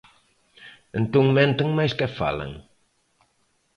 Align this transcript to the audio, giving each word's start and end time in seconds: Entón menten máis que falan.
Entón 0.99 1.25
menten 1.37 1.67
máis 1.77 1.93
que 1.99 2.13
falan. 2.19 2.51